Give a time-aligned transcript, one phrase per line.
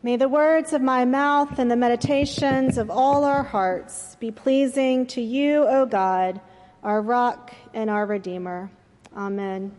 [0.00, 5.06] May the words of my mouth and the meditations of all our hearts be pleasing
[5.06, 6.40] to you, O God,
[6.84, 8.70] our rock and our Redeemer.
[9.16, 9.72] Amen.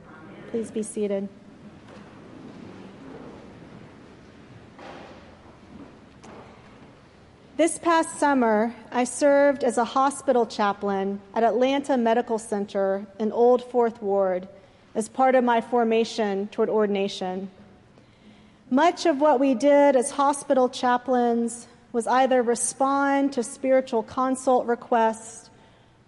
[0.51, 1.29] Please be seated.
[7.55, 13.63] This past summer, I served as a hospital chaplain at Atlanta Medical Center in Old
[13.63, 14.49] Fourth Ward
[14.95, 17.49] as part of my formation toward ordination.
[18.71, 25.49] Much of what we did as hospital chaplains was either respond to spiritual consult requests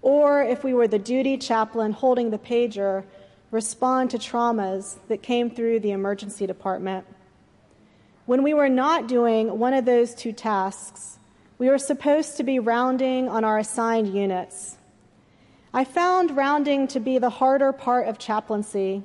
[0.04, 3.04] or, if we were the duty chaplain holding the pager,
[3.50, 7.05] respond to traumas that came through the emergency department.
[8.28, 11.18] When we were not doing one of those two tasks,
[11.58, 14.78] we were supposed to be rounding on our assigned units.
[15.74, 19.04] I found rounding to be the harder part of chaplaincy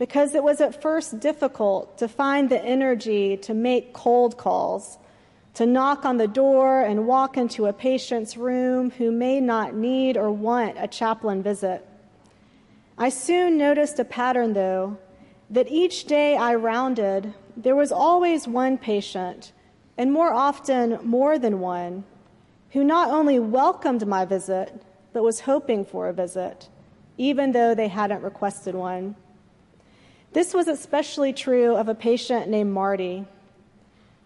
[0.00, 4.96] because it was at first difficult to find the energy to make cold calls,
[5.52, 10.16] to knock on the door and walk into a patient's room who may not need
[10.16, 11.86] or want a chaplain visit.
[12.96, 14.96] I soon noticed a pattern, though,
[15.50, 19.52] that each day I rounded, there was always one patient
[19.98, 22.04] and more often more than one,
[22.70, 24.80] who not only welcomed my visit,
[25.12, 26.70] but was hoping for a visit,
[27.18, 29.14] even though they hadn't requested one.
[30.32, 33.24] This was especially true of a patient named Marty.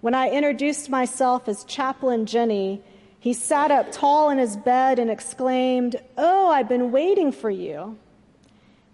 [0.03, 2.83] When I introduced myself as Chaplain Jenny,
[3.19, 7.97] he sat up tall in his bed and exclaimed, Oh, I've been waiting for you.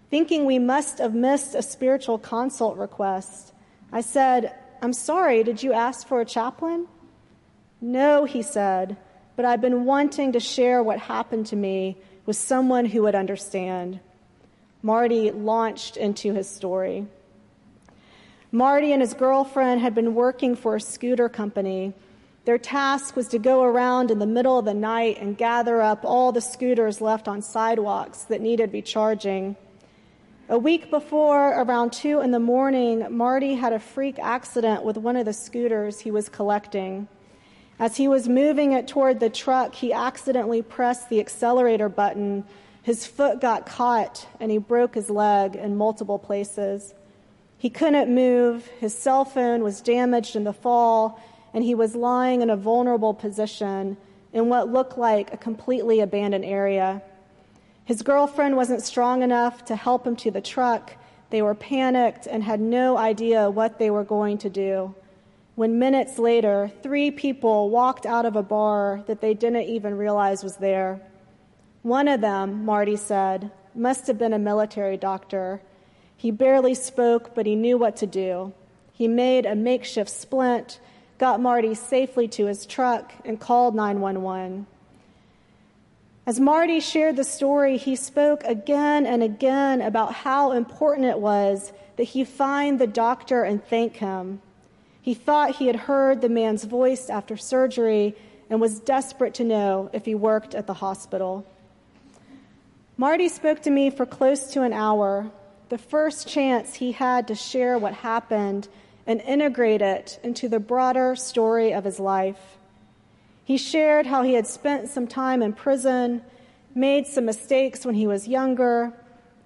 [0.09, 3.53] Thinking we must have missed a spiritual consult request,
[3.91, 6.87] I said, I'm sorry, did you ask for a chaplain?
[7.81, 8.95] No, he said,
[9.35, 13.99] but I've been wanting to share what happened to me with someone who would understand.
[14.83, 17.05] Marty launched into his story.
[18.51, 21.93] Marty and his girlfriend had been working for a scooter company.
[22.45, 26.03] Their task was to go around in the middle of the night and gather up
[26.03, 29.55] all the scooters left on sidewalks that needed recharging.
[30.49, 35.15] A week before, around 2 in the morning, Marty had a freak accident with one
[35.15, 37.07] of the scooters he was collecting.
[37.79, 42.43] As he was moving it toward the truck, he accidentally pressed the accelerator button.
[42.83, 46.93] His foot got caught and he broke his leg in multiple places.
[47.57, 51.21] He couldn't move, his cell phone was damaged in the fall,
[51.53, 53.97] and he was lying in a vulnerable position
[54.33, 57.03] in what looked like a completely abandoned area.
[57.85, 60.93] His girlfriend wasn't strong enough to help him to the truck.
[61.29, 64.95] They were panicked and had no idea what they were going to do.
[65.55, 70.43] When minutes later, three people walked out of a bar that they didn't even realize
[70.43, 71.01] was there.
[71.83, 75.61] One of them, Marty said, must have been a military doctor.
[76.15, 78.53] He barely spoke, but he knew what to do.
[78.93, 80.79] He made a makeshift splint,
[81.17, 84.67] got Marty safely to his truck, and called 911.
[86.27, 91.73] As Marty shared the story, he spoke again and again about how important it was
[91.95, 94.39] that he find the doctor and thank him.
[95.01, 98.15] He thought he had heard the man's voice after surgery
[98.51, 101.43] and was desperate to know if he worked at the hospital.
[103.01, 105.31] Marty spoke to me for close to an hour,
[105.69, 108.67] the first chance he had to share what happened
[109.07, 112.59] and integrate it into the broader story of his life.
[113.43, 116.21] He shared how he had spent some time in prison,
[116.75, 118.93] made some mistakes when he was younger,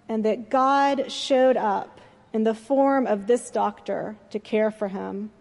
[0.09, 2.01] and that God showed up
[2.33, 5.31] in the form of this doctor to care for him.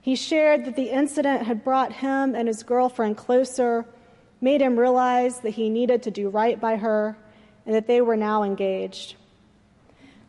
[0.00, 3.86] He shared that the incident had brought him and his girlfriend closer,
[4.42, 7.16] made him realize that he needed to do right by her,
[7.64, 9.14] and that they were now engaged.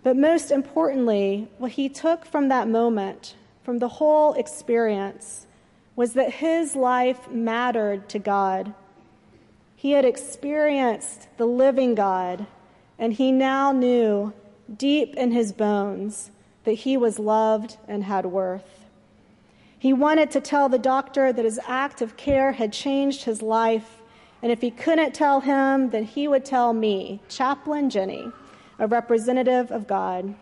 [0.04, 5.48] But most importantly, what he took from that moment, from the whole experience,
[5.96, 8.74] was that his life mattered to God.
[9.76, 12.46] He had experienced the living God,
[13.00, 14.32] and he now knew
[14.78, 16.32] deep in his bones
[16.64, 18.86] that he was loved and had worth.
[19.78, 24.02] He wanted to tell the doctor that his act of care had changed his life,
[24.44, 28.30] and if he couldn't tell him, then he would tell me, Chaplain Jenny,
[28.78, 30.36] a representative of God.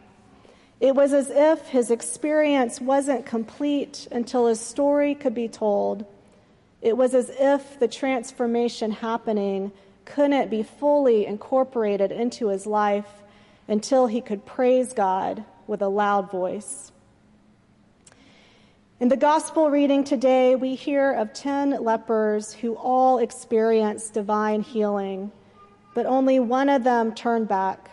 [0.79, 6.07] It was as if his experience wasn't complete until his story could be told.
[6.81, 9.71] It was as if the transformation happening
[10.05, 13.21] couldn't be fully incorporated into his life
[13.67, 16.90] until he could praise God with a loud voice.
[19.01, 25.31] In the gospel reading today, we hear of 10 lepers who all experienced divine healing,
[25.95, 27.89] but only one of them turned back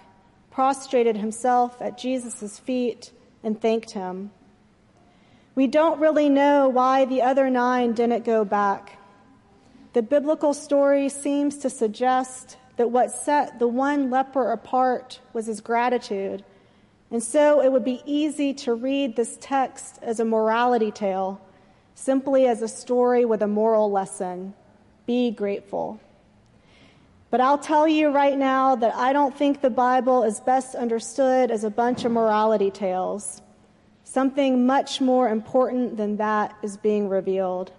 [0.50, 3.10] prostrated himself at Jesus' feet
[3.42, 4.32] and thanked him.
[5.54, 8.98] We don't really know why the other nine didn't go back.
[9.94, 15.62] The biblical story seems to suggest that what set the one leper apart was his
[15.62, 16.44] gratitude.
[17.10, 21.40] And so it would be easy to read this text as a morality tale,
[21.94, 24.54] simply as a story with a moral lesson.
[25.06, 26.00] Be grateful.
[27.30, 31.50] But I'll tell you right now that I don't think the Bible is best understood
[31.50, 33.42] as a bunch of morality tales.
[34.04, 37.72] Something much more important than that is being revealed.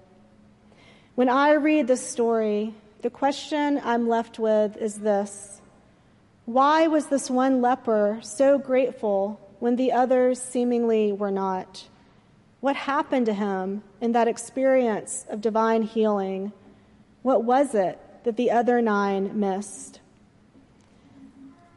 [1.15, 5.58] When I read this story, the question I'm left with is this
[6.49, 11.87] Why was this one leper so grateful when the others seemingly were not?
[12.59, 16.51] What happened to him in that experience of divine healing?
[17.21, 19.99] What was it that the other nine missed?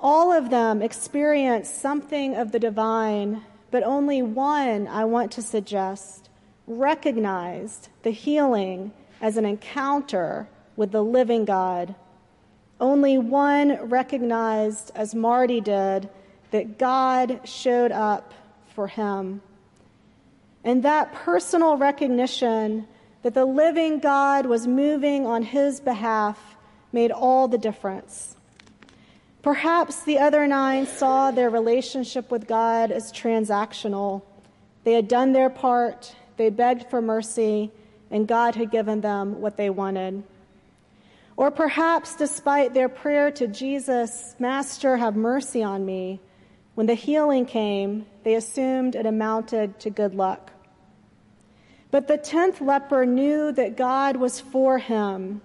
[0.00, 6.30] All of them experienced something of the divine but only one, I want to suggest,
[6.66, 11.94] recognized the healing as an encounter with the living God.
[12.82, 16.08] Only one recognized, as Marty did,
[16.50, 18.34] that God showed up
[18.74, 19.40] for him.
[20.64, 22.88] And that personal recognition
[23.22, 26.56] that the living God was moving on his behalf
[26.92, 28.34] made all the difference.
[29.42, 34.22] Perhaps the other nine saw their relationship with God as transactional.
[34.82, 37.70] They had done their part, they begged for mercy,
[38.10, 40.24] and God had given them what they wanted.
[41.42, 46.20] Or perhaps, despite their prayer to Jesus, Master, have mercy on me,
[46.76, 50.52] when the healing came, they assumed it amounted to good luck.
[51.90, 55.42] But the tenth leper knew that God was for him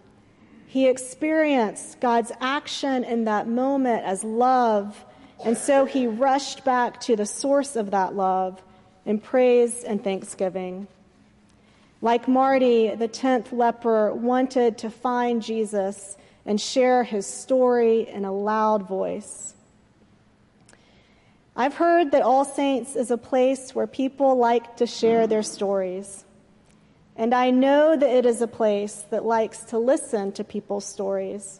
[0.67, 5.05] he experienced God's action in that moment as love,
[5.43, 8.61] and so he rushed back to the source of that love
[9.05, 10.87] in praise and thanksgiving.
[12.01, 16.15] Like Marty, the 10th leper wanted to find Jesus
[16.45, 19.55] and share his story in a loud voice.
[21.55, 26.23] I've heard that All Saints is a place where people like to share their stories.
[27.15, 31.59] And I know that it is a place that likes to listen to people's stories.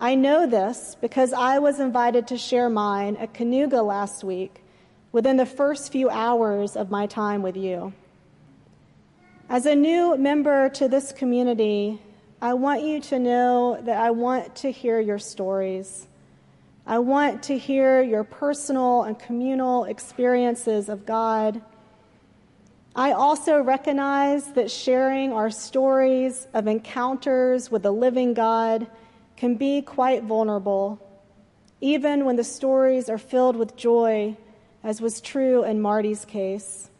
[0.00, 4.64] I know this because I was invited to share mine at Kanuga last week
[5.12, 7.92] within the first few hours of my time with you.
[9.52, 12.00] As a new member to this community,
[12.40, 16.08] I want you to know that I want to hear your stories.
[16.86, 21.60] I want to hear your personal and communal experiences of God
[22.94, 28.86] I also recognize that sharing our stories of encounters with the living God
[29.38, 31.00] can be quite vulnerable,
[31.80, 34.36] even when the stories are filled with joy,
[34.84, 36.90] as was true in Marty's case.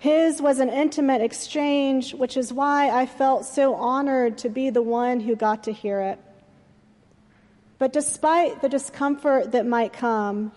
[0.00, 4.80] His was an intimate exchange, which is why I felt so honored to be the
[4.80, 6.18] one who got to hear it.
[7.78, 10.52] But despite the discomfort that might come,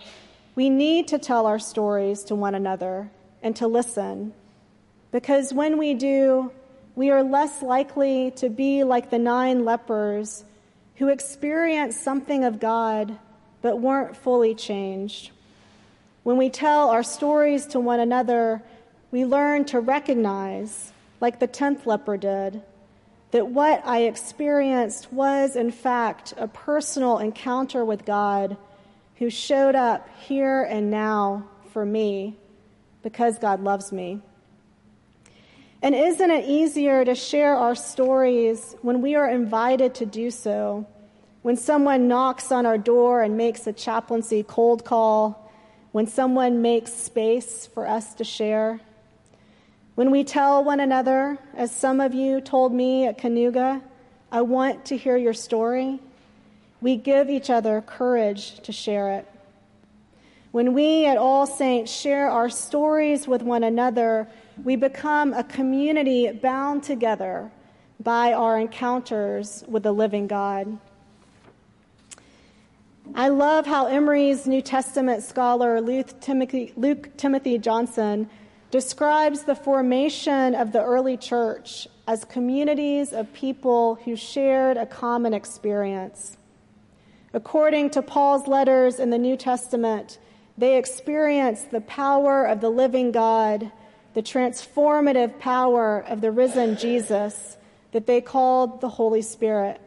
[0.56, 3.12] we need to tell our stories to one another
[3.42, 4.34] and to listen.
[5.12, 6.50] Because when we do,
[6.96, 10.46] we are less likely to be like the nine lepers
[10.96, 13.20] who experienced something of God
[13.62, 15.32] but weren't fully changed.
[16.24, 18.64] When we tell our stories to one another,
[19.14, 22.64] we learn to recognize, like the tenth leper did,
[23.30, 28.58] that what I experienced was, in fact, a personal encounter with God
[29.18, 32.36] who showed up here and now for me
[33.04, 34.20] because God loves me.
[35.84, 40.88] And isn't it easier to share our stories when we are invited to do so?
[41.44, 45.52] When someone knocks on our door and makes a chaplaincy cold call?
[45.92, 48.80] When someone makes space for us to share?
[49.96, 53.80] When we tell one another, as some of you told me at Kanuga,
[54.32, 56.00] I want to hear your story,
[56.82, 59.28] we give each other courage to share it.
[60.52, 64.28] When we at All Saints share our stories with one another,
[64.64, 67.52] we become a community bound together
[68.00, 70.76] by our encounters with the living God.
[73.14, 78.28] I love how Emory's New Testament scholar Luke Timothy, Luke Timothy Johnson
[78.74, 85.32] describes the formation of the early church as communities of people who shared a common
[85.32, 86.38] experience.
[87.34, 90.18] According to Paul's letters in the New Testament,
[90.58, 93.72] they experienced the power of the living God,
[94.16, 97.58] the transformative power of the risen Jesus
[97.92, 99.80] that they called the Holy Spirit.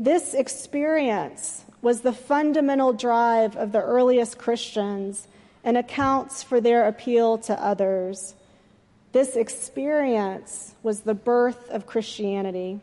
[0.00, 5.28] This experience was the fundamental drive of the earliest Christians
[5.68, 8.34] and accounts for their appeal to others.
[9.12, 12.80] This experience was the birth of Christianity.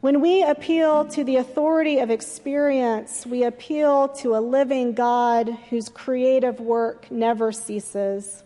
[0.00, 5.88] When we appeal to the authority of experience, we appeal to a living God whose
[5.88, 8.44] creative work never ceases.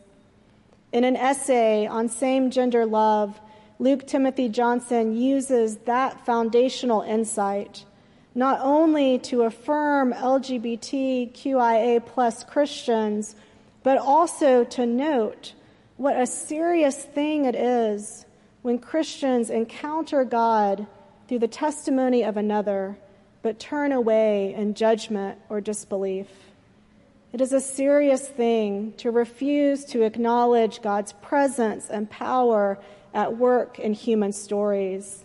[0.90, 3.38] In an essay on same gender love,
[3.78, 7.84] Luke Timothy Johnson uses that foundational insight
[8.34, 13.36] not only to affirm LGBTQIA plus Christians,
[13.82, 15.52] but also to note
[15.96, 18.24] what a serious thing it is
[18.62, 20.86] when Christians encounter God
[21.28, 22.96] through the testimony of another,
[23.42, 26.28] but turn away in judgment or disbelief.
[27.32, 32.78] It is a serious thing to refuse to acknowledge God's presence and power
[33.14, 35.24] at work in human stories.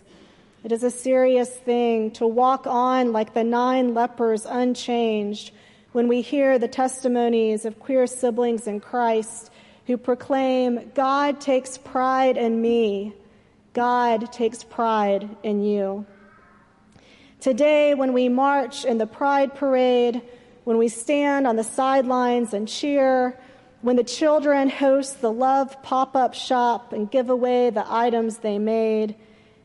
[0.64, 5.52] It is a serious thing to walk on like the nine lepers unchanged
[5.92, 9.50] when we hear the testimonies of queer siblings in Christ
[9.86, 13.14] who proclaim, God takes pride in me.
[13.72, 16.04] God takes pride in you.
[17.40, 20.20] Today, when we march in the pride parade,
[20.64, 23.38] when we stand on the sidelines and cheer,
[23.80, 28.58] when the children host the love pop up shop and give away the items they
[28.58, 29.14] made,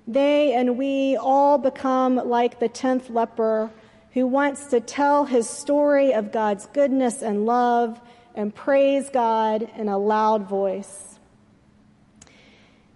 [0.07, 3.72] they and we all become like the tenth leper
[4.13, 8.00] who wants to tell his story of God's goodness and love
[8.36, 11.19] and praise God in a loud voice.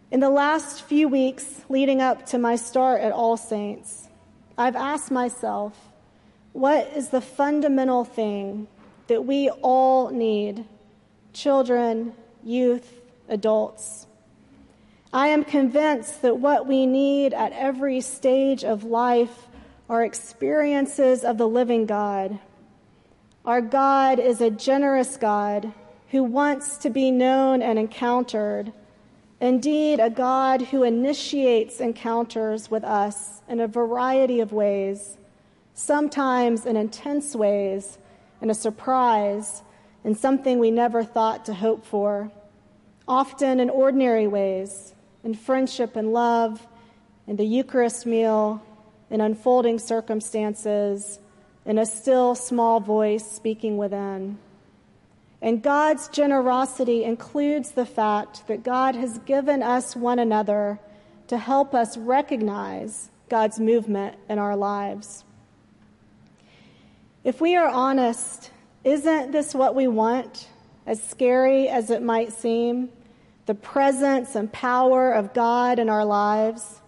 [0.10, 4.08] In the last few weeks leading up to my start at All Saints,
[4.58, 5.78] I've asked myself,
[6.54, 8.68] what is the fundamental thing
[9.08, 10.66] that we all need?
[11.34, 14.07] Children, youth, adults.
[15.14, 19.48] I am convinced that what we need at every stage of life
[19.90, 22.40] are experiences of the living God.
[23.46, 25.72] Our God is a generous God
[26.10, 28.74] who wants to be known and encountered.
[29.40, 35.18] Indeed, a God who initiates encounters with us in a variety of ways,
[35.74, 37.98] sometimes in intense ways,
[38.42, 39.62] in a surprise,
[40.04, 42.30] in something we never thought to hope for,
[43.08, 44.94] often in ordinary ways,
[45.24, 46.66] in friendship and love,
[47.28, 48.62] in the Eucharist meal,
[49.10, 51.20] in unfolding circumstances,
[51.66, 54.38] in a still small voice speaking within.
[55.42, 60.80] And God's generosity includes the fact that God has given us one another
[61.28, 65.26] to help us recognize God's movement in our lives.
[67.24, 68.52] If we are honest,
[68.84, 70.48] isn't this what we want,
[70.86, 72.90] as scary as it might seem?
[73.48, 76.82] The presence and power of God in our lives?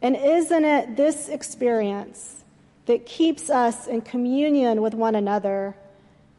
[0.00, 2.44] And isn't it this experience
[2.86, 5.76] that keeps us in communion with one another,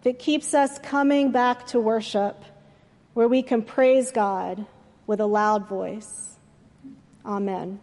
[0.01, 2.43] that keeps us coming back to worship,
[3.13, 4.65] where we can praise God
[5.07, 6.37] with a loud voice?
[7.25, 7.79] Amen.